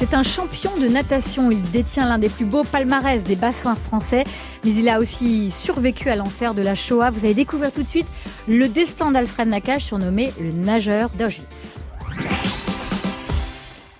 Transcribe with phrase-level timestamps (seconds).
[0.00, 1.50] C'est un champion de natation.
[1.50, 4.24] Il détient l'un des plus beaux palmarès des bassins français,
[4.64, 7.10] mais il a aussi survécu à l'enfer de la Shoah.
[7.10, 8.06] Vous allez découvrir tout de suite
[8.48, 11.80] le destin d'Alfred Nakache, surnommé le nageur d'Auschwitz.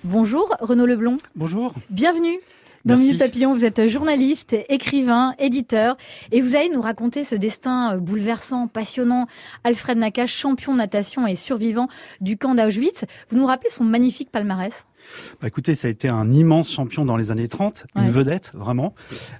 [0.03, 1.17] Bonjour Renaud Leblond.
[1.35, 1.71] Bonjour.
[1.91, 2.39] Bienvenue.
[2.83, 2.97] Dans.
[2.97, 5.97] Minute Papillon, vous êtes journaliste, écrivain, éditeur,
[6.31, 9.27] et vous allez nous raconter ce destin bouleversant, passionnant.
[9.63, 11.89] Alfred Nakache, champion de natation et survivant
[12.21, 13.05] du camp d'Auschwitz.
[13.29, 14.87] Vous nous rappelez son magnifique palmarès?
[15.41, 18.03] Bah, écoutez, ça a été un immense champion dans les années 30, Ouais.
[18.03, 18.93] une vedette vraiment.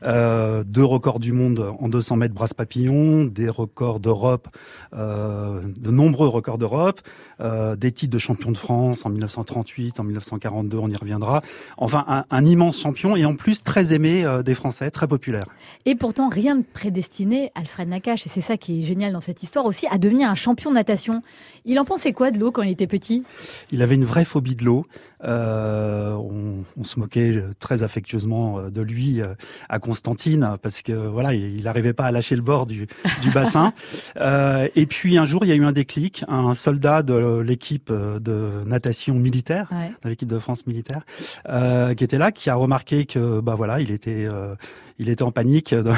[0.04, 4.48] Euh, deux records du monde en 200 mètres brasse papillon, des records d'Europe,
[4.94, 7.02] euh, de nombreux records d'Europe,
[7.40, 11.42] euh, des titres de champion de France en 1938, en 1942, on y reviendra.
[11.78, 15.46] Enfin, un, un immense champion et en plus très aimé des Français, très populaire.
[15.86, 19.44] Et pourtant, rien ne prédestinait Alfred Nakache, et c'est ça qui est génial dans cette
[19.44, 21.22] histoire aussi, à devenir un champion de natation.
[21.66, 23.24] Il en pensait quoi de l'eau quand il était petit?
[23.72, 24.86] Il avait une vraie phobie de l'eau.
[25.24, 29.34] Euh, on, on se moquait très affectueusement euh, de lui euh,
[29.70, 32.88] à Constantine parce que voilà, il n'arrivait pas à lâcher le bord du,
[33.22, 33.74] du bassin.
[34.18, 36.24] Euh, et puis un jour, il y a eu un déclic.
[36.28, 39.92] Un soldat de l'équipe euh, de natation militaire, Ouais.
[40.04, 41.02] de l'équipe de France militaire,
[41.50, 44.56] euh, qui était là, qui a remarqué que bah voilà, il était euh,
[45.00, 45.96] il était en panique dans,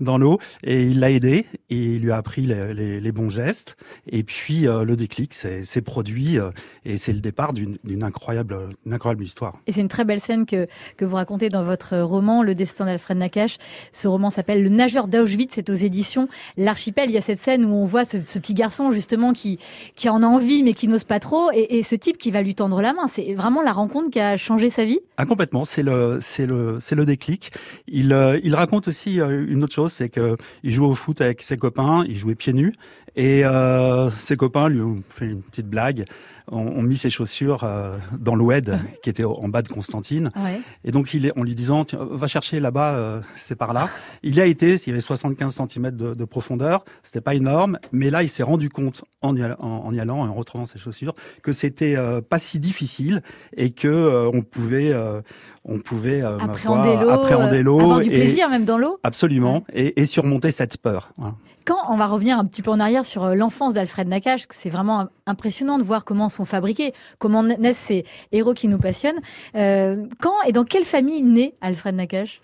[0.00, 3.30] dans l'eau et il l'a aidé et il lui a appris les, les- les bons
[3.30, 3.76] gestes.
[4.08, 6.50] Et puis euh, le déclic s'est produit euh,
[6.84, 8.02] et c'est le départ d'une d'une
[8.46, 9.58] incroyable, une incroyable histoire.
[9.66, 10.66] Et c'est une très belle scène que,
[10.96, 13.58] que vous racontez dans votre roman, Le destin d'Alfred Nakache.
[13.92, 17.10] Ce roman s'appelle Le nageur d'Auschwitz, c'est aux éditions L'Archipel.
[17.10, 19.58] Il y a cette scène où on voit ce, ce petit garçon, justement, qui,
[19.94, 22.42] qui en a envie, mais qui n'ose pas trop, et, et ce type qui va
[22.42, 23.06] lui tendre la main.
[23.08, 25.00] C'est vraiment la rencontre qui a changé sa vie.
[25.16, 27.52] Ah complètement, c'est le c'est le c'est le déclic.
[27.88, 31.20] Il euh, il raconte aussi euh, une autre chose, c'est que il jouait au foot
[31.20, 32.74] avec ses copains, il jouait pieds nus
[33.16, 36.04] et euh, ses copains lui ont fait une petite blague,
[36.52, 40.60] ont, ont mis ses chaussures euh, dans l'oued qui était en bas de Constantine Ouais.
[40.84, 43.88] et donc il est en lui disant va chercher là-bas, euh, c'est par là.
[44.22, 47.78] Il y a été, il y avait 75 cm de, de profondeur, c'était pas énorme,
[47.90, 50.34] mais là il s'est rendu compte en y, all- en, en y allant et en
[50.34, 53.22] retrouvant ses chaussures que c'était euh, pas si difficile
[53.56, 55.20] et que euh, on pouvait euh,
[55.64, 58.98] on pouvait euh, Appréhender l'eau, appréhender l'eau avoir du et- plaisir même dans l'eau.
[59.02, 61.12] absolument et, et surmonter cette peur.
[61.16, 61.34] Voilà.
[61.66, 64.70] Quand on va revenir un petit peu en arrière sur euh, l'enfance d'Alfred Nakache, c'est
[64.70, 69.20] vraiment im- impressionnant de voir comment sont fabriqués, comment naissent ces héros qui nous passionnent.
[69.56, 72.40] Euh, quand et dans quelle famille naît Alfred Nakache?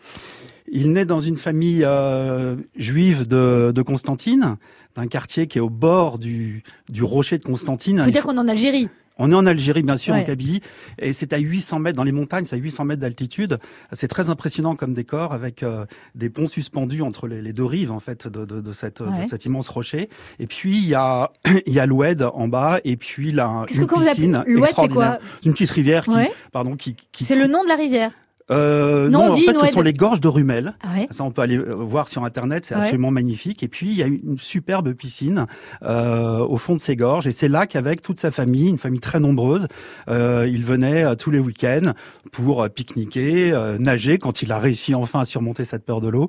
[0.70, 4.56] Il naît dans une famille euh, juive de, de Constantine,
[4.96, 7.98] d'un quartier qui est au bord du, du rocher de Constantine.
[8.00, 8.88] Faut Il dire faut- qu'on est en Algérie.
[9.18, 10.20] On est en Algérie, bien sûr, Ouais.
[10.22, 10.60] en Kabylie,
[10.98, 13.58] et c'est à 800 mètres dans les montagnes, c'est à 800 mètres d'altitude.
[13.92, 15.84] C'est très impressionnant comme décor, avec euh,
[16.14, 19.22] des ponts suspendus entre les, les deux rives en fait de, de, de cette, Ouais.
[19.24, 20.08] de cet immense rocher.
[20.38, 21.30] Et puis il y a
[21.66, 25.18] il y a l'Oued en bas, et puis là que une vous piscine extraordinaire.
[25.18, 26.30] quoi Une petite rivière qui, Ouais.
[26.50, 28.12] pardon, qui, qui C'est le nom de la rivière.
[28.50, 30.74] Euh, Non, non, on en fait, ce sont les gorges de Rumel.
[30.82, 31.06] Ah ouais.
[31.10, 32.80] Ça, on peut aller euh, voir sur Internet, c'est Ouais.
[32.82, 33.62] absolument magnifique.
[33.62, 35.46] Et puis, il y a une superbe piscine
[35.82, 37.26] euh, au fond de ces gorges.
[37.26, 39.68] Et c'est là qu'avec toute sa famille, une famille très nombreuse,
[40.08, 41.92] euh, il venait euh, tous les week-ends
[42.32, 46.08] pour euh, pique-niquer, euh, nager, quand il a réussi enfin à surmonter cette peur de
[46.08, 46.26] l'eau.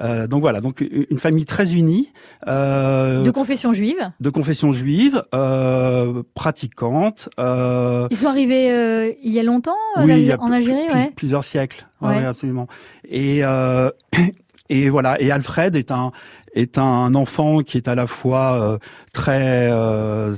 [0.00, 2.10] Euh, donc voilà, donc une famille très unie,
[2.48, 4.10] euh, De confession juive.
[4.20, 7.28] de confession juive, euh, pratiquante.
[7.38, 10.50] Euh, Ils sont arrivés euh, il y a longtemps oui, en il y a en
[10.52, 11.12] Algérie, ouais.
[11.16, 11.86] plusieurs siècles.
[12.00, 12.24] Ouais, Ouais.
[12.24, 12.66] absolument.
[13.08, 13.90] Et euh,
[14.68, 15.20] et voilà.
[15.20, 16.10] Et Alfred est un
[16.54, 18.78] est un enfant qui est à la fois euh,
[19.12, 20.34] très euh,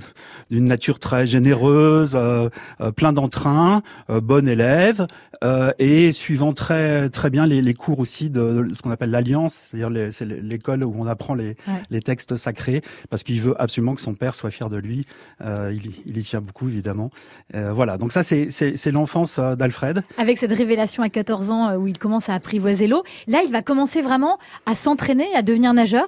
[0.50, 2.48] d'une nature très généreuse, euh,
[2.96, 5.06] plein d'entrain, euh, bon élève
[5.44, 9.10] euh, et suivant très très bien les, les cours aussi de, de ce qu'on appelle
[9.10, 11.82] l'alliance, c'est-à-dire c'est l'école où on apprend les Ouais.
[11.90, 15.02] les textes sacrés parce qu'il veut absolument que son père soit fier de lui.
[15.44, 17.10] Euh, il, il y tient beaucoup évidemment.
[17.54, 17.96] Euh, voilà.
[17.98, 20.02] Donc ça c'est l'enfance d'Alfred.
[20.18, 23.02] Avec cette révélation à 14 ans où il commence à apprivoiser l'eau.
[23.26, 26.05] Là, il va commencer vraiment à s'entraîner, à devenir nageur.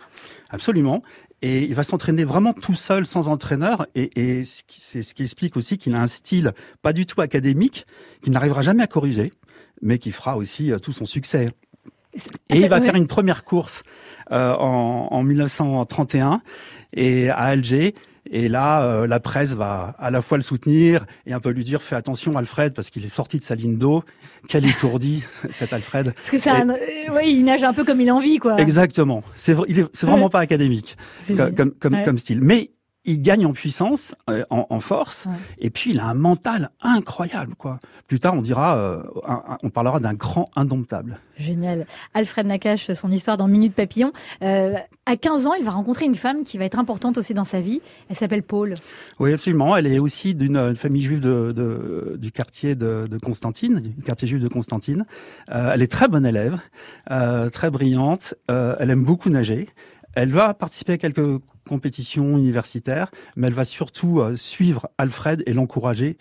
[0.50, 1.03] Absolument.
[1.43, 3.87] Et il va s'entraîner vraiment tout seul, sans entraîneur.
[3.95, 6.53] Et, et c'est ce qui explique aussi qu'il a un style
[6.83, 7.87] pas du tout académique,
[8.23, 9.33] qu'il n'arrivera jamais à corriger,
[9.83, 11.50] mais qui fera aussi euh, tout son succès.
[12.50, 13.82] Et il va faire une première course
[14.32, 16.40] euh, en, en 1931
[16.94, 17.94] et à Alger.
[18.31, 21.64] Et là, euh, la presse va à la fois le soutenir et un peu lui
[21.64, 24.02] dire fais attention Alfred parce qu'il est sorti de sa ligne d'eau.
[24.49, 26.12] Quel étourdi cet Alfred.
[26.14, 26.69] Parce que c'est un...
[26.69, 26.76] euh,
[27.14, 28.56] ouais, il nage un peu comme il a envie, quoi.
[28.61, 29.22] Exactement.
[29.34, 30.96] C'est vr- il est- c'est vraiment pas académique
[31.28, 32.02] comme, comme, comme, Ouais.
[32.04, 32.40] comme style.
[32.43, 32.70] Mais
[33.08, 35.32] il gagne en puissance, euh, en, en force, Ouais.
[35.58, 37.81] et puis il a un mental incroyable, quoi.
[38.06, 41.19] Plus tard, on dira, euh, un- un- on parlera d'un grand indomptable.
[41.38, 41.87] Génial.
[42.14, 44.12] Alfred Nakache, son histoire dans Minute Papillon.
[44.43, 44.75] Euh,
[45.06, 47.60] à 15 ans, il va rencontrer une femme qui va être importante aussi dans sa
[47.60, 47.81] vie.
[48.10, 48.75] Elle s'appelle Paul.
[49.20, 49.76] Oui, absolument.
[49.76, 54.28] Elle est aussi d'une famille juive de, de- du quartier de, de Constantine, du quartier
[54.28, 55.04] juif de Constantine.
[55.50, 56.58] Elle est très bonne élève,
[57.52, 58.34] très brillante.
[58.49, 59.69] Elle aime beaucoup nager.
[60.14, 65.53] Elle va participer à quelques compétitions universitaires, mais elle va surtout euh, suivre Alfred et
[65.53, 66.17] l'encourager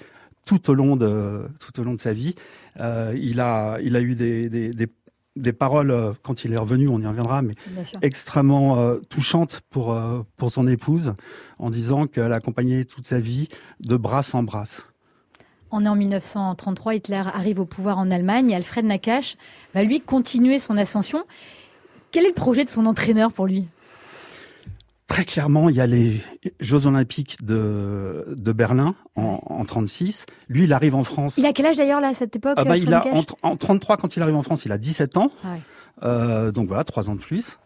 [0.48, 2.34] tout au long de tout au long de sa vie.
[2.80, 4.88] Euh, il a il a eu des des, des,
[5.36, 7.54] des paroles euh, quand il est revenu, on y reviendra, mais
[8.02, 10.00] extrêmement euh, touchante pour
[10.38, 11.14] pour son épouse
[11.60, 13.48] en disant qu'elle a accompagné toute sa vie
[13.82, 14.64] de bras en bras.
[15.70, 19.36] On est en 1933, Hitler arrive au pouvoir en Allemagne et Alfred Nakache
[19.76, 21.26] va lui continuer son ascension.
[22.12, 23.68] Quel est le projet de son entraîneur pour lui?
[25.07, 26.21] Très clairement, il y a les
[26.59, 30.25] Jeux Olympiques de de Berlin en, en 36.
[30.50, 31.38] Lui, il arrive en France.
[31.38, 33.56] Il a quel âge d'ailleurs là à cette époque Ah bah, il a en, en
[33.56, 35.30] 33 quand il arrive en France, il a 17 ans.
[35.44, 35.62] Ah ouais.
[36.04, 37.57] Euh, donc voilà, trois ans de plus.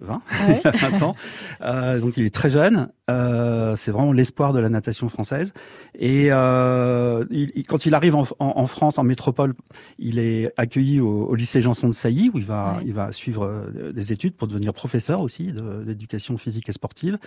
[0.00, 0.60] 20, Ah ouais.
[0.64, 1.14] il a 20 ans.
[1.62, 2.88] Euh, donc il est très jeune.
[3.10, 5.52] Euh, c'est vraiment l'espoir de la natation française.
[5.98, 9.52] Et euh, il- il- quand il arrive en, en- en France, en métropole,
[9.98, 12.84] il est accueilli au, au lycée Janson de Sailly où il va, Ouais.
[12.86, 15.48] il va suivre euh, des études pour devenir professeur aussi
[15.84, 17.18] d'éducation physique et sportive.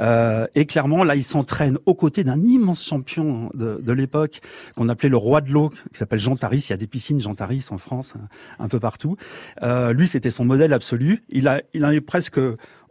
[0.00, 4.40] Euh, et clairement, là, il s'entraîne aux côtés d'un immense champion de, de l'époque
[4.76, 6.66] qu'on appelait le roi de l'eau, qui s'appelle Jean Taris.
[6.68, 8.14] Il y a des piscines Jean Taris en France,
[8.58, 9.16] un peu partout.
[9.62, 11.22] Euh, lui, c'était son modèle absolu.
[11.30, 12.40] Il a, il a presque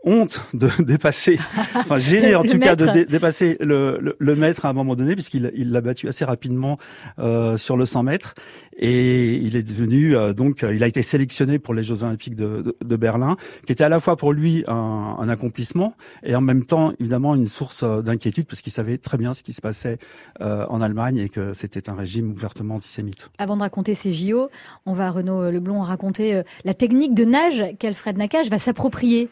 [0.03, 1.39] honte de dépasser,
[1.75, 4.95] enfin gêné en tout cas de dé- dépasser le, le, le maître à un moment
[4.95, 6.77] donné, puisqu'il il l'a battu assez rapidement
[7.19, 8.33] euh, sur le 100 mètres.
[8.77, 12.36] Et il est devenu euh, donc, euh, il a été sélectionné pour les Jeux Olympiques
[12.36, 15.94] de, de, de Berlin, qui était à la fois pour lui un, un accomplissement
[16.24, 19.44] et en même temps évidemment une source euh, d'inquiétude parce qu'il savait très bien ce
[19.44, 20.00] qui se passait
[20.42, 23.30] euh, en Allemagne et que c'était un régime ouvertement antisémite.
[23.38, 24.50] Avant de raconter ces JO,
[24.86, 29.30] on va Renaud Leblond raconter euh, la technique de nage qu'Alfred Nakache va s'approprier.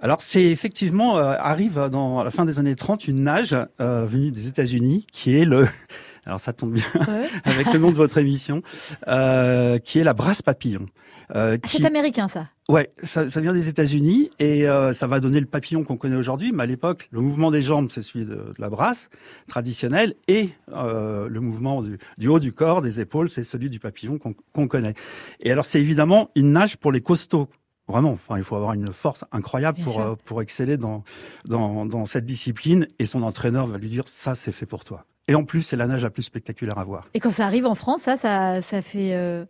[0.00, 4.04] Alors c'est effectivement euh, arrive dans à la fin des années 30 une nage euh,
[4.06, 5.66] venue des États-Unis qui est le
[6.26, 6.84] alors ça tombe bien
[7.44, 8.62] avec le nom de votre émission
[9.08, 10.86] euh, qui est la brasse papillon.
[11.34, 12.46] Euh, Ah, qui- C'est américain ça.
[12.68, 16.14] Ouais, ça, ça vient des États-Unis et euh, ça va donner le papillon qu'on connaît
[16.16, 16.52] aujourd'hui.
[16.52, 19.08] Mais à l'époque, le mouvement des jambes, c'est celui de, de la brasse
[19.48, 23.80] traditionnelle et euh, le mouvement du, du haut du corps, des épaules, c'est celui du
[23.80, 24.94] papillon qu'on qu'on connaît.
[25.40, 27.48] Et alors, c'est évidemment une nage pour les costauds.
[27.88, 31.04] Vraiment, enfin, il faut avoir une force incroyable Bien pour euh, pour exceller dans,
[31.46, 32.86] dans dans cette discipline.
[32.98, 35.04] Et son entraîneur va lui dire ça, c'est fait pour toi.
[35.28, 37.08] Et en plus, c'est la nage la plus spectaculaire à voir.
[37.14, 39.44] Et quand ça arrive en France, ça, ça, ça fait, euh,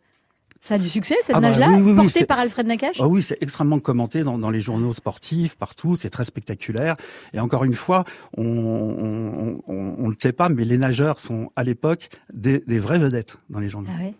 [0.60, 2.96] ça a du succès cette Ah bah nage-là, oui, oui, portée par Alfred Nakache.
[2.98, 5.94] Ah oui, c'est extrêmement commenté dans, dans les journaux sportifs, partout.
[5.96, 6.96] C'est très spectaculaire.
[7.34, 8.04] Et encore une fois,
[8.38, 12.78] on on, on, on le sait pas, mais les nageurs sont à l'époque des, des
[12.78, 13.90] vraies vedettes dans les journaux.
[13.92, 14.10] Ah.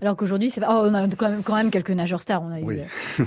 [0.00, 2.42] Alors qu'aujourd'hui, c'est oh, on a quand même, quand même quelques nageurs stars.
[2.42, 2.78] On a eu, Oui.
[2.80, 3.24] euh,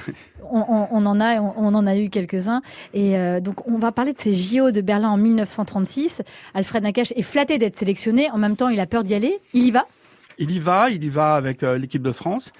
[0.49, 2.61] on, on- on en a, on, on en a eu quelques-uns.
[2.93, 6.21] Et euh, donc, on va parler de ces JO de Berlin en 1936.
[6.53, 8.29] Alfred Nakache est flatté d'être sélectionné.
[8.31, 9.39] En même temps, il a peur d'y aller.
[9.53, 9.85] Il y va.
[10.37, 12.51] Il y va, il y va avec euh, l'équipe de France.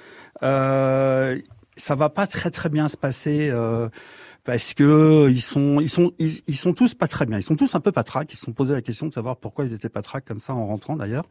[0.43, 1.37] Euh,
[1.77, 3.49] ça va pas très très bien se passer.
[3.51, 3.89] euh,
[4.43, 7.39] parce que ils sont ils sont ils, ils sont tous pas très bien.
[7.39, 8.31] Ils sont tous un peu patraques.
[8.31, 10.67] Ils se sont posé la question de savoir pourquoi ils étaient patraques comme ça en
[10.67, 11.24] rentrant d'ailleurs.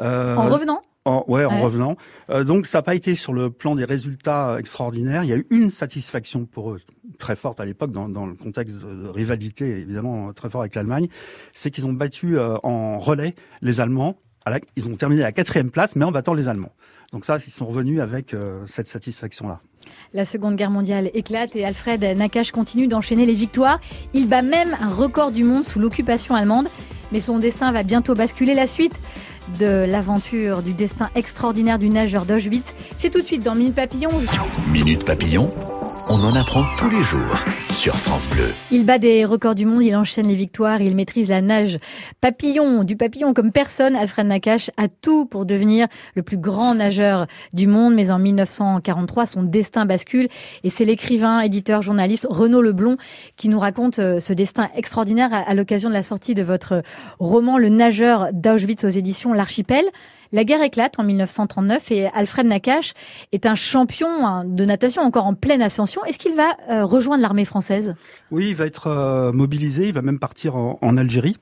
[0.00, 0.82] Euh, En revenant.
[1.08, 1.62] En, ouais, en Ouais.
[1.62, 1.96] revenant.
[2.30, 5.24] Euh, donc ça n'a pas été sur le plan des résultats extraordinaires.
[5.24, 6.80] Il y a eu une satisfaction pour eux,
[7.18, 11.08] très forte à l'époque, dans, dans le contexte de, rivalité évidemment très fort avec l'Allemagne,
[11.54, 14.16] c'est qu'ils ont battu euh, en relais les Allemands.
[14.44, 16.72] À la- ils ont terminé à la quatrième place, mais en battant les Allemands.
[17.12, 19.60] Donc ça, ils sont revenus avec euh, cette satisfaction-là.
[20.12, 23.78] La Seconde Guerre mondiale éclate et Alfred Nakache continue d'enchaîner les victoires.
[24.12, 26.68] Il bat même un record du monde sous l'occupation allemande.
[27.10, 28.52] Mais son destin va bientôt basculer.
[28.54, 28.92] La suite
[29.58, 34.10] de l'aventure, du destin extraordinaire du nageur d'Auschwitz, c'est tout de suite dans Minute Papillon.
[34.72, 35.50] Minute Papillon,
[36.10, 38.46] on en apprend tous les jours sur France Bleu.
[38.72, 41.78] Il bat des records du monde, il enchaîne les victoires, il maîtrise la nage
[42.20, 43.94] papillon, du papillon comme personne.
[43.94, 47.94] Alfred Nakache a tout pour devenir le plus grand nageur du monde.
[47.94, 50.28] Mais en 1943, son destin bascule
[50.64, 52.96] et c'est l'écrivain, éditeur, journaliste Renaud Leblond
[53.36, 56.82] qui nous raconte euh, ce destin extraordinaire à, à l'occasion de la sortie de votre
[57.18, 59.84] roman Le nageur d'Auschwitz aux éditions L'Archipel.
[60.32, 62.92] La guerre éclate en 1939 et Alfred Nakache
[63.32, 66.04] est un champion hein, de natation encore en pleine ascension.
[66.04, 67.94] Est-ce qu'il va euh, rejoindre l'armée française?
[68.30, 71.38] Oui, il va être euh, mobilisé, il va même partir en Algérie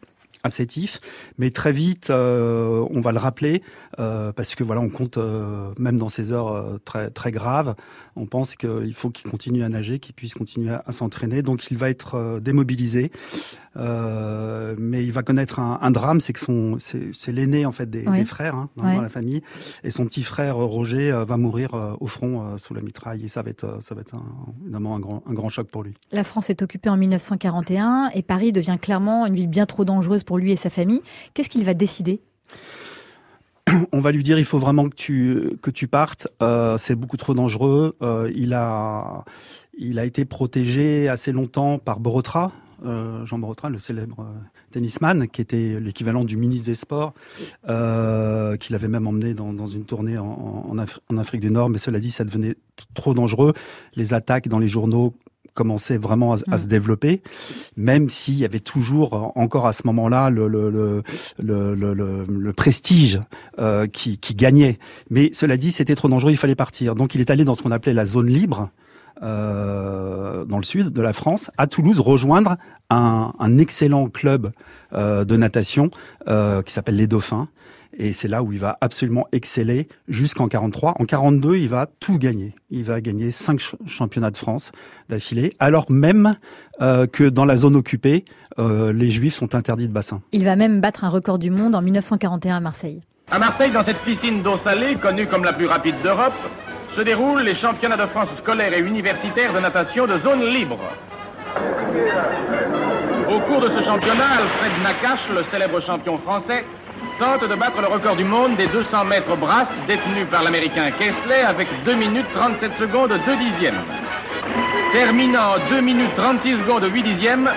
[0.47, 0.99] à Sétif,
[1.39, 3.63] mais très vite, euh, on va le rappeler
[3.99, 7.75] euh, parce que voilà, on compte euh, même dans ces heures très très graves,
[8.15, 11.43] on pense qu'il faut qu'il continue à nager, qu'il puisse continuer à, s'entraîner.
[11.43, 13.11] Donc, il va être démobilisé,
[13.77, 18.55] mais il va connaître un, drame, c'est que son c'est l'aîné en fait des, frères
[18.55, 19.43] hein, dans, la famille,
[19.85, 23.51] et son petit frère Roger va mourir au front sous la mitraille, et ça va
[23.51, 24.15] être ça va être
[24.63, 25.95] évidemment un grand un grand choc pour lui.
[26.13, 30.25] La France est occupée en 1941 et Paris devient clairement une ville bien trop dangereuse
[30.25, 31.03] pour lui et sa famille.
[31.35, 32.21] Qu'est-ce qu'il va décider?
[33.93, 36.29] On va lui dire il faut vraiment que tu que tu partes.
[36.43, 37.97] Euh, c'est beaucoup trop dangereux.
[38.03, 39.25] Euh, il a
[39.77, 42.53] il a été protégé assez longtemps par Borotra,
[42.85, 44.27] euh, Jean Borotra, le célèbre
[44.71, 47.13] tennisman, qui était l'équivalent du ministre des Sports,
[47.65, 50.75] qu'il avait même emmené dans, une tournée en,
[51.09, 51.69] en, Afrique du Nord.
[51.69, 52.55] Mais cela dit, ça devenait
[52.95, 53.53] trop dangereux.
[53.97, 55.15] Les attaques dans les journaux
[55.57, 56.59] commençait vraiment à, mm.
[56.59, 57.23] se développer,
[57.77, 61.03] même s'il y avait toujours encore à ce moment-là le, le,
[61.39, 63.21] le, le, prestige
[63.59, 64.79] euh, qui, qui gagnait.
[65.11, 66.95] Mais cela dit, c'était trop dangereux, il fallait partir.
[66.95, 68.71] Donc il est allé dans ce qu'on appelait la zone libre.
[69.23, 72.57] Euh, dans le sud de la France, à Toulouse, rejoindre
[72.91, 74.53] un, un excellent club
[74.93, 75.91] euh, de natation
[76.29, 77.49] euh, qui s'appelle les Dauphins,
[77.99, 80.95] et c'est là où il va absolument exceller jusqu'en 43.
[80.99, 82.55] En 42, il va tout gagner.
[82.71, 84.73] Il va gagner cinq championnats de France
[85.09, 86.37] d'affilée, alors même
[86.81, 88.25] euh, que dans la zone occupée,
[88.59, 90.21] euh, les Juifs sont interdits de bassin.
[90.33, 93.03] Il va même battre un record du monde en 1941 à Marseille.
[93.31, 96.35] À Marseille, dans cette piscine d'eau salée, connue comme la plus rapide d'Europe,
[96.97, 100.79] se déroulent les championnats de France scolaires et universitaires de natation de zone libre.
[103.29, 106.65] Au cours de ce championnat, Alfred Nakache, le célèbre champion français,
[107.19, 111.43] tente de battre le record du monde des 200 mètres brasse détenu par l'américain Kessler
[111.47, 113.81] avec 2 minutes 37 secondes 2 dixièmes.
[114.93, 117.51] Terminant 2 minutes 36 secondes 8 dixièmes,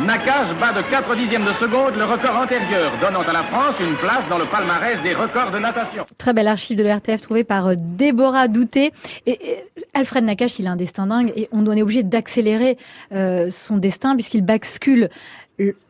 [0.00, 3.96] Nakash bat de 4 dixièmes de seconde le record antérieur, donnant à la France une
[3.96, 6.06] place dans le palmarès des records de natation.
[6.16, 8.92] Très bel archive de l'RTF trouvé par euh, Déborah Douté.
[9.26, 12.78] Et, Alfred Nakache, il a un destin dingue et on est obligé d'accélérer
[13.12, 15.10] euh, son destin puisqu'il bascule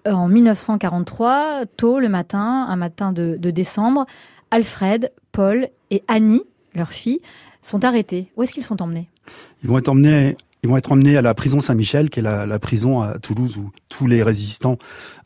[0.06, 4.06] en 1943, tôt le matin, un matin de, décembre,
[4.50, 6.42] Alfred, Paul et Annie,
[6.74, 7.20] leur fille,
[7.62, 8.32] sont arrêtés.
[8.36, 9.08] Où est-ce qu'ils sont emmenés?
[9.62, 12.58] Ils vont être emmenés ils vont être emmenés à la prison Saint-Michel, qui est la,
[12.58, 14.76] prison à Toulouse où tous les résistants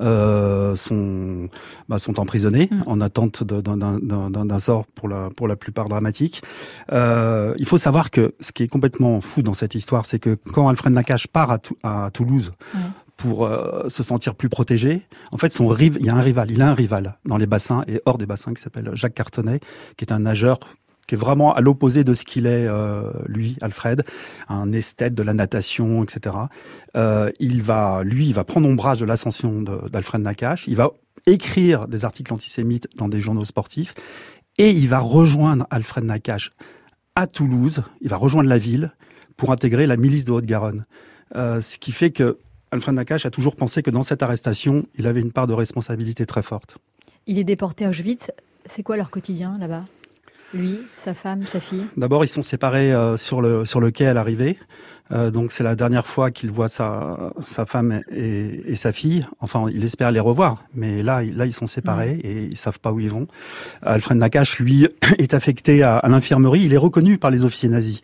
[0.01, 1.49] euh, sont
[1.89, 2.83] bah, sont emprisonnés mm.
[2.87, 6.43] en attente d'un sort pour la pour la plupart dramatique.
[6.93, 10.37] Euh, il faut savoir que ce qui est complètement fou dans cette histoire, c'est que
[10.53, 12.53] quand Alfred Nakache part à, à Toulouse
[13.17, 15.03] pour euh, se sentir plus protégé.
[15.31, 17.47] En fait, son rive, il y a un rival, il a un rival dans les
[17.47, 19.61] bassins et hors des bassins qui s'appelle Jacques Cartonnet,
[19.97, 20.59] qui est un nageur
[21.07, 24.05] qui est vraiment à l'opposé de ce qu'il est, euh, lui, Alfred,
[24.49, 26.35] un esthète de la natation, etc.
[26.97, 30.67] Euh, il va, lui, il va prendre ombrage de l'ascension d'Alfred Nakache.
[30.67, 30.91] Il va
[31.27, 33.93] écrire des articles antisémites dans des journaux sportifs
[34.57, 36.53] et il va rejoindre Alfred Nakache
[37.17, 37.83] à Toulouse.
[38.01, 38.95] Il va rejoindre la ville
[39.37, 40.87] pour intégrer la milice de Haute-Garonne.
[41.35, 42.39] Ce qui fait que
[42.75, 46.27] Alfred Nakache a toujours pensé que dans cette arrestation, il avait une part de responsabilité
[46.27, 46.79] très forte.
[47.29, 48.33] Il est déporté à Auschwitz.
[48.67, 49.83] C'est quoi leur quotidien là-bas?
[50.53, 51.85] Lui, sa femme, sa fille?
[51.97, 54.57] D'abord, ils sont séparés euh, sur le sur le quai à l'arrivée.
[55.13, 59.25] Euh, donc c'est la dernière fois qu'il voit sa sa femme et, sa fille.
[59.41, 62.93] Enfin, il espère les revoir, mais là là ils sont séparés et ils savent pas
[62.93, 63.29] où ils vont.
[63.83, 64.89] Alfred Nakache, lui,
[65.19, 66.63] est affecté à l'infirmerie.
[66.65, 68.03] Il est reconnu par les officiers nazis.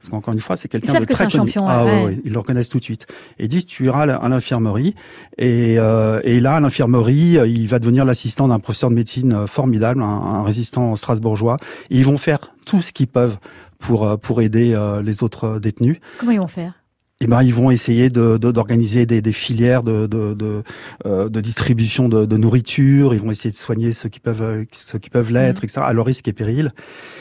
[0.00, 1.30] Parce qu'encore une fois, c'est quelqu'un de très connu.
[1.30, 1.84] Champion, ah,
[2.24, 3.06] ils le reconnaissent tout de suite.
[3.38, 4.94] Et ils disent, tu iras à l'infirmerie.
[5.36, 9.46] Et, euh, et là, à l'infirmerie, il va devenir l'assistant d'un professeur de médecine euh,
[9.46, 11.58] formidable, un, résistant strasbourgeois.
[11.90, 13.36] Et ils vont faire tout ce qu'ils peuvent
[13.78, 15.98] pour euh, pour aider les autres détenus.
[16.18, 16.79] Comment ils vont faire?
[17.22, 20.62] Eh ben, ils vont essayer de, d'organiser des, des, filières de, de, de,
[21.04, 23.12] euh, de distribution de, de, nourriture.
[23.12, 25.64] Ils vont essayer de soigner ceux qui peuvent, euh, ceux qui peuvent l'être, mmh.
[25.64, 25.82] etc.
[25.84, 26.72] À leur risque et péril.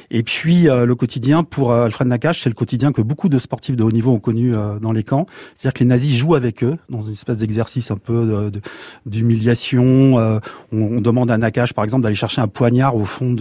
[0.10, 3.76] Et puis euh, le quotidien pour Alfred Nakache, c'est le quotidien que beaucoup de sportifs
[3.76, 5.26] de haut niveau ont connu dans les camps.
[5.54, 8.50] C'est-à-dire que les nazis jouent avec eux dans une espèce d'exercice un peu
[9.06, 10.16] d'humiliation.
[10.16, 10.40] On,
[10.72, 13.36] on, demande à Nakache, par exemple, d'aller chercher un poignard au fond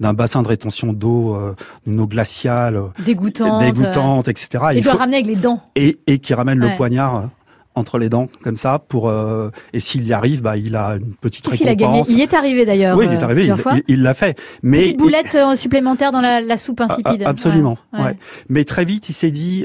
[0.00, 1.38] d'un bassin de rétention d'eau,
[1.86, 4.64] d'une eau glaciale, dégoûtante, dégoûtante, etc.
[4.72, 5.62] Et il doit ramener avec les dents.
[5.76, 7.26] Et, et qui ramène le poignard euh,
[7.74, 11.14] entre les dents comme ça pour euh, et s'il y arrive bah il a une
[11.14, 11.60] petite récompense.
[11.60, 12.02] Il, a gagné.
[12.08, 12.96] il y est arrivé d'ailleurs.
[12.96, 13.52] Oui, il est arrivé,
[13.88, 14.38] il l'a fait.
[14.62, 17.22] Mais petite boulette euh, supplémentaire dans la, la soupe insipide.
[17.24, 17.78] Absolument.
[17.92, 18.16] Ouais.
[18.48, 19.64] Mais très vite, il s'est dit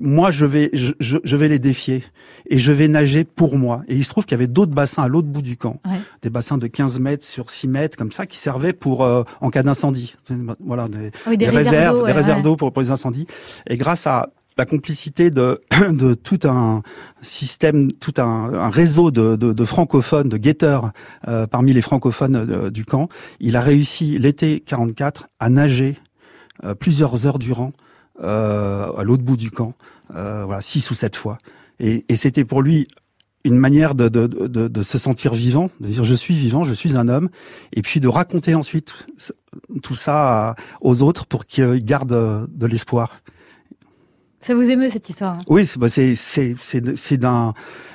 [0.00, 2.04] moi je vais je, je, vais les défier
[2.48, 3.82] et je vais nager pour moi.
[3.88, 5.80] Et il se trouve qu'il y avait d'autres bassins à l'autre bout du camp,
[6.22, 9.50] des bassins de 15 mètres sur 6 mètres comme ça qui servaient pour euh, en
[9.50, 10.14] cas d'incendie.
[10.60, 13.26] Voilà des, des, réserves, des réserves d'eau pour, pour les incendies.
[13.68, 16.82] Et grâce à la complicité de, de tout un
[17.22, 20.92] système, tout un, un réseau de, de, de, francophones, de guetteurs
[21.28, 23.08] euh, parmi les francophones euh, du camp.
[23.40, 25.96] Il a réussi l'été 44 à nager
[26.64, 27.72] euh, plusieurs heures durant
[28.22, 29.74] à l'autre bout du camp,
[30.08, 31.38] voilà six ou sept fois.
[31.80, 32.86] Et, et c'était pour lui
[33.42, 36.74] une manière de, de, de, de, se sentir vivant, de dire je suis vivant, je
[36.74, 37.28] suis un homme,
[37.72, 39.08] et puis de raconter ensuite
[39.82, 43.20] tout ça aux autres pour qu'ils gardent de l'espoir.
[44.46, 45.38] Ça vous émeut cette histoire hein?
[45.48, 47.54] Oui, c'est bah, c'est c'est d'un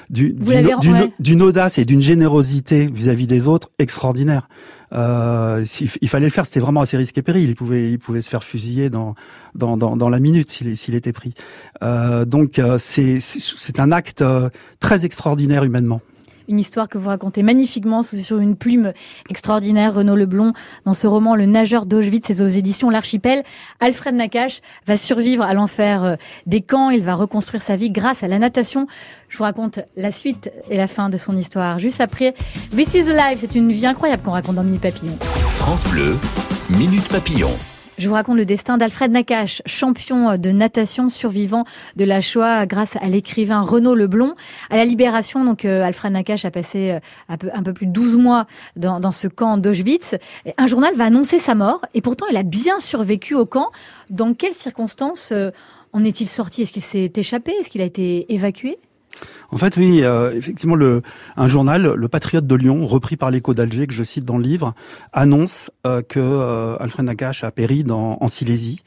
[0.10, 4.48] d'une audace et d'une générosité vis-à-vis des autres extraordinaire.
[4.91, 5.63] Euh,
[6.01, 7.48] il, fallait le faire, c'était vraiment assez risqué péril.
[7.50, 9.13] Il pouvait, il pouvait se faire fusiller dans
[9.53, 11.36] dans, dans, dans la minute s'il était pris.
[11.84, 16.01] Euh, donc euh, c'est c'est un acte euh, très extraordinaire humainement
[16.50, 18.91] une histoire que vous racontez magnifiquement sur une plume
[19.29, 20.53] extraordinaire, Renaud Leblon,
[20.86, 23.44] dans ce roman Le nageur d'Auschwitz, c'est aux éditions L'Archipel.
[23.79, 26.15] Alfred Nakache va survivre à l'enfer euh,
[26.48, 28.88] des camps, il va reconstruire sa vie grâce à la natation.
[29.29, 31.77] Je vous raconte la suite et la fin de son histoire.
[31.79, 32.34] Juste après,
[32.75, 35.15] This is Life, c'est une vie incroyable qu'on raconte dans Minute Papillon.
[35.20, 36.18] France Bleu,
[36.70, 37.50] Minute Papillon.
[38.00, 41.65] Je vous raconte le destin d'Alfred Nakache, champion de natation survivant
[41.98, 44.36] de la Shoah grâce à l'écrivain Renaud Leblon.
[44.70, 48.15] À la Libération, donc euh, Alfred Nakache a passé euh, un peu, plus de 12
[48.15, 50.15] mois dans, dans ce camp d'Auschwitz.
[50.58, 53.70] Un journal va annoncer sa mort et pourtant il a bien survécu au camp.
[54.10, 55.51] Dans quelles circonstances euh,
[55.91, 56.62] en est-il sorti?
[56.62, 57.51] Est-ce qu'il s'est échappé?
[57.60, 58.79] Est-ce qu'il a été évacué?
[59.51, 60.78] En fait, oui, euh, effectivement,
[61.36, 64.44] un journal, Le Patriote de Lyon, repris par l'Écho d'Alger, que je cite dans le
[64.44, 64.74] livre,
[65.12, 68.82] annonce euh, que euh, Alfred Nakache a péri dans, en Silésie,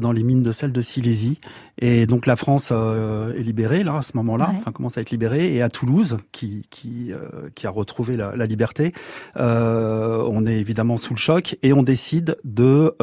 [0.00, 1.38] dans les mines de sel de Silésie,
[1.78, 5.54] et donc la France est libérée là à ce moment-là, enfin commence à être libérée,
[5.54, 7.12] et à Toulouse, qui qui,
[7.54, 8.92] qui a retrouvé la, la liberté,
[9.36, 12.94] on est évidemment sous le choc et on décide de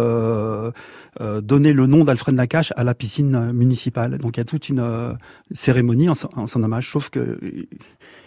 [1.42, 4.18] donner le nom d'Alfred Nakache à la piscine municipale.
[4.18, 5.18] Donc il y a toute une
[5.52, 7.40] cérémonie en, en son hommage sauf que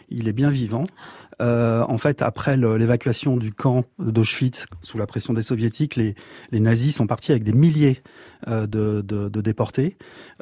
[0.09, 0.85] il est bien vivant.
[1.43, 6.15] Euh, en fait, après l'évacuation du camp d'Auschwitz sous la pression des soviétiques, les,
[6.53, 8.03] nazis sont partis avec des milliers
[8.49, 9.97] euh, de, déportés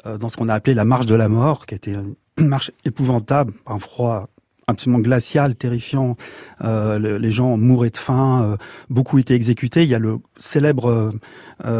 [0.05, 1.95] euh, dans ce qu'on a appelé la marche de la mort, qui était
[2.37, 4.29] une marche épouvantable, un froid
[4.67, 6.15] absolument glacial, terrifiant.
[6.63, 8.57] les gens mouraient de faim,
[8.89, 9.83] beaucoup étaient exécutés.
[9.83, 11.13] Il y a le célèbre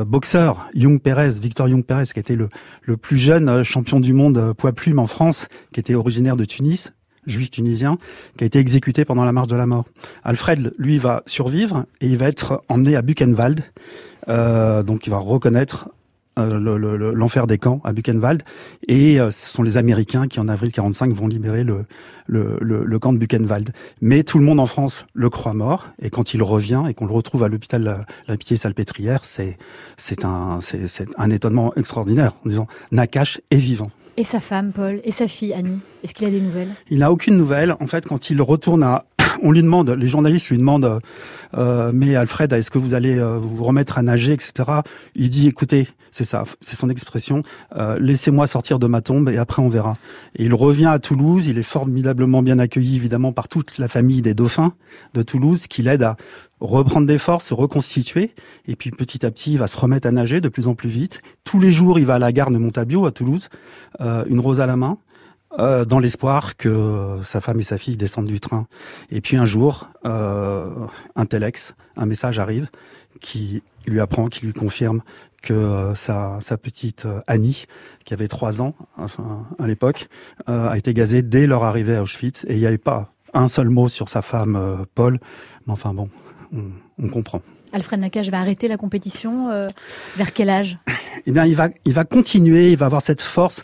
[0.06, 4.72] boxeur Young Perez, Victor Young Perez, qui était le plus jeune champion du monde poids
[4.72, 6.94] plume en France, qui était originaire de Tunis,
[7.28, 7.98] juif tunisien,
[8.38, 9.86] qui a été exécuté pendant la marche de la mort.
[10.24, 13.64] Alfred, lui, va survivre et il va être emmené à Buchenwald.
[14.28, 15.90] Euh, donc il va reconnaître
[16.38, 18.44] euh, l'enfer des camps à Buchenwald.
[18.88, 23.18] Et euh, ce sont les Américains qui, en avril 45, vont libérer le, camp de
[23.18, 23.72] Buchenwald.
[24.02, 25.88] Mais tout le monde en France le croit mort.
[26.02, 29.58] Et quand il revient et qu'on le retrouve à l'hôpital La, la Pitié-Salpêtrière, c'est
[30.26, 30.60] un,
[31.18, 33.90] un étonnement extraordinaire en disant Nakache est vivant.
[34.18, 36.70] Et sa femme, Paul, et sa fille, Annie, est-ce qu'il a des nouvelles?
[36.90, 37.76] Il n'a aucune nouvelle.
[37.82, 39.04] En fait, quand il retourne à...
[39.46, 41.00] On lui demande, les journalistes lui demandent,
[41.56, 44.54] euh, mais Alfred, est-ce que vous allez euh, vous remettre à nager, etc.
[45.14, 47.44] Il dit, écoutez, c'est ça, c'est son expression,
[47.76, 49.94] euh, laissez-moi sortir de ma tombe et après on verra.
[50.36, 54.34] Il revient à Toulouse, il est formidablement bien accueilli évidemment par toute la famille des
[54.34, 54.74] dauphins
[55.14, 56.18] de Toulouse qui l'aide à
[56.60, 58.34] reprendre des forces, se reconstituer,
[58.68, 60.90] et puis petit à petit, il va se remettre à nager de plus en plus
[60.90, 61.22] vite.
[61.44, 63.50] Tous les jours, il va à la gare de Montabio à Toulouse,
[64.02, 64.98] euh, une rose à la main,
[65.60, 68.68] euh, dans l'espoir que sa femme et sa fille descendent du train.
[69.10, 70.70] Et puis un jour, euh,
[71.16, 72.68] un telex, un message arrive
[73.22, 75.02] qui lui apprend, qui lui confirme
[75.42, 77.66] que euh, sa, sa, petite Annie,
[78.04, 78.76] qui avait trois ans
[79.58, 80.10] à l'époque,
[80.48, 82.46] a été gazée dès leur arrivée à Auschwitz.
[82.50, 85.20] Et il n'y avait pas un seul mot sur sa femme Paul.
[85.68, 86.10] Mais enfin bon,
[87.00, 87.42] on, comprend.
[87.72, 89.68] Alfred Nakache va arrêter la compétition
[90.18, 90.80] vers quel âge?
[91.28, 93.64] Eh bien, il va, il va continuer, il va avoir cette force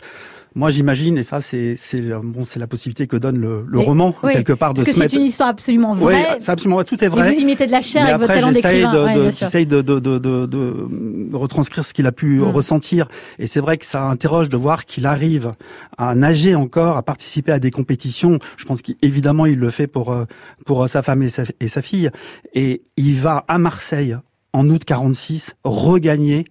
[0.54, 4.52] moi, j'imagine, et ça, c'est c'est bon, la possibilité que donne le, le roman quelque
[4.52, 6.14] part de Parce que c'est une histoire absolument vraie.
[6.14, 7.30] Oui, c'est absolument vrai, tout est vrai.
[7.30, 9.30] Et vous y mettez de la chair avec votre talent.
[9.30, 12.50] J'essaye de, de, de, de, de, retranscrire ce qu'il a pu hmm.
[12.50, 15.52] ressentir, et c'est vrai que ça interroge de voir qu'il arrive
[15.96, 18.38] à nager encore, à participer à des compétitions.
[18.56, 20.24] Je pense qu'évidemment, il le fait pour euh,
[20.66, 22.10] pour sa femme et sa, et sa fille,
[22.54, 24.16] et il va à Marseille
[24.52, 26.44] en août 46 regagner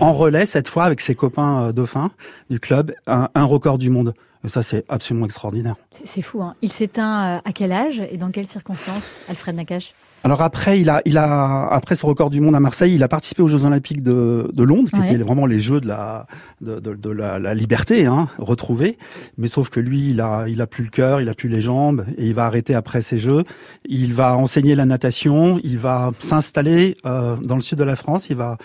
[0.00, 2.10] en relais cette fois avec ses copains euh, dauphins
[2.50, 4.14] du club un, record du monde.
[4.46, 5.74] Ça, c'est absolument extraordinaire.
[6.04, 6.42] C'est fou.
[6.42, 6.54] Hein.
[6.62, 9.92] Il s'éteint à quel âge et dans quelles circonstances, Alfred Nakache?
[10.24, 13.08] Alors après, il a, il a, après ce record du monde à Marseille, il a
[13.08, 16.26] participé aux Jeux Olympiques de, de Londres, qui étaient vraiment les Jeux de la,
[16.60, 18.98] de, de, de la, la, liberté, hein, retrouvée.
[19.36, 21.60] Mais sauf que lui, il a, il a plus le cœur, il a plus les
[21.60, 23.44] jambes, et il va arrêter après ces Jeux.
[23.84, 28.28] Il va enseigner la natation, il va s'installer euh, dans le sud de la France.
[28.30, 28.58] Il va,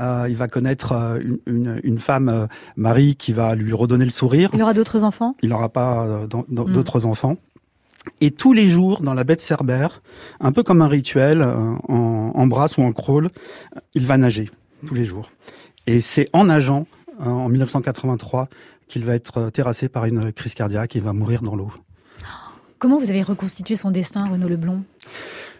[0.00, 4.04] euh, il va connaître euh, une, une, une femme, euh, Marie, qui va lui redonner
[4.04, 4.50] le sourire.
[4.52, 5.34] Il aura d'autres enfants?
[5.42, 6.72] Il n'aura pas euh, mm.
[6.72, 7.36] d'autres enfants.
[8.20, 10.02] Et tous les jours, dans la baie de Cerbère,
[10.40, 13.28] un peu comme un rituel, euh, en, en brasse ou en crawl,
[13.94, 14.48] il va nager
[14.86, 15.30] tous les jours.
[15.86, 16.86] Et c'est en nageant,
[17.20, 18.48] euh, en 1983,
[18.88, 21.72] qu'il va être terrassé par une crise cardiaque et va mourir dans l'eau.
[22.78, 24.82] Comment vous avez reconstitué son destin, Renaud Leblond?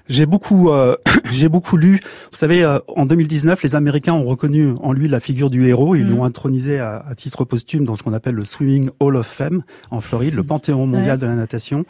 [0.09, 0.97] J'ai beaucoup, euh,
[1.33, 2.01] j'ai beaucoup lu.
[2.31, 5.95] Vous savez, euh, en 2019, les Américains ont reconnu en lui la figure du héros.
[5.95, 6.11] Ils mm.
[6.11, 9.63] l'ont intronisé à, à, titre posthume dans ce qu'on appelle le Swimming Hall of Fame
[9.91, 11.23] en Floride, le panthéon mondial ouais.
[11.23, 11.85] de la natation.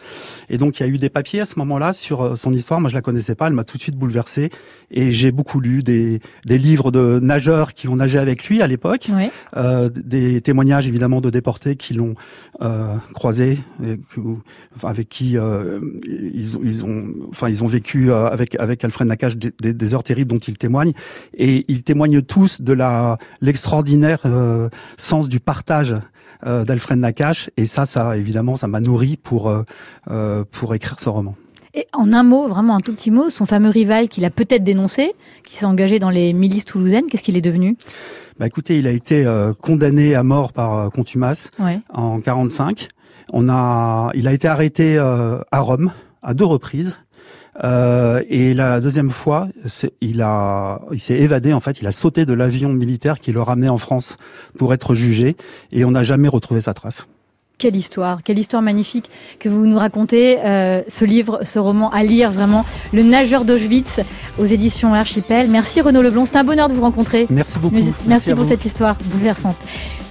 [0.51, 2.81] Et donc, il y a eu des papiers à ce moment-là sur euh, son histoire.
[2.81, 3.47] Moi, je la connaissais pas.
[3.47, 4.51] Elle m'a tout de suite bouleversé.
[4.91, 8.67] Et j'ai beaucoup lu des, des livres de nageurs qui ont nagé avec lui à
[8.67, 9.31] l'époque, ouais.
[9.57, 12.15] euh, des témoignages évidemment de déportés qui l'ont
[12.63, 14.21] euh, croisé, et que,
[14.75, 19.37] enfin, avec qui ils, ils ont, enfin, ils ont vécu euh, avec avec Alfred Nakache
[19.37, 20.93] des, des, des, heures terribles dont il témoigne
[21.35, 25.95] et ils témoignent tous de la l'extraordinaire euh, sens du partage
[26.47, 29.63] euh, d'Alfred Nakache et ça ça évidemment ça m'a nourri pour euh,
[30.11, 31.35] euh, pour écrire ce roman.
[31.75, 34.65] Et en un mot, vraiment un tout petit mot, son fameux rival qu'il a peut-être
[34.65, 35.13] dénoncé,
[35.45, 37.77] qui s'est engagé dans les milices toulousaines, qu'est-ce qu'il est devenu?
[38.39, 41.79] Bah écoutez, il a été euh, condamné à mort par contumace ouais.
[41.93, 42.89] en 45.
[43.33, 45.93] On a, il a été arrêté euh, à Rome
[46.23, 46.99] à deux reprises.
[47.65, 49.49] Euh, et la deuxième fois,
[50.01, 51.53] il a, il s'est évadé.
[51.53, 54.17] En fait, il a sauté de l'avion militaire qui le ramenait en France
[54.59, 55.37] pour être jugé,
[55.73, 57.07] et on n'a jamais retrouvé sa trace.
[57.59, 60.39] Quelle histoire, quelle histoire magnifique que vous nous racontez.
[60.45, 63.99] Euh, ce livre, ce roman à lire vraiment, Le nageur d'Auschwitz
[64.39, 65.51] aux éditions Archipel.
[65.51, 67.27] Merci Renaud Leblond, c'est un bonheur de vous rencontrer.
[67.31, 67.75] Merci beaucoup.
[67.75, 68.49] Merci, Merci pour vous.
[68.49, 69.57] cette histoire bouleversante.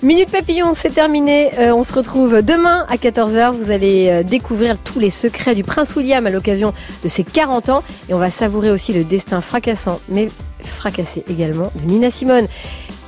[0.03, 1.49] Minute Papillon, c'est terminé.
[1.57, 3.51] Euh, on se retrouve demain à 14h.
[3.53, 6.71] Vous allez euh, découvrir tous les secrets du prince William à l'occasion
[7.03, 7.83] de ses 40 ans.
[8.07, 10.29] Et on va savourer aussi le destin fracassant, mais
[10.63, 12.47] fracassé également, de Nina Simone.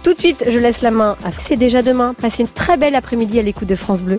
[0.01, 2.15] Tout de suite, je laisse la main à C'est déjà demain.
[2.19, 4.17] Passez une très belle après-midi à l'écoute de France Bleu.